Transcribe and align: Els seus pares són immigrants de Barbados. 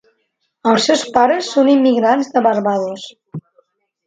Els 0.71 0.87
seus 0.89 1.03
pares 1.17 1.49
són 1.57 1.69
immigrants 1.75 2.33
de 2.39 2.45
Barbados. 2.49 3.05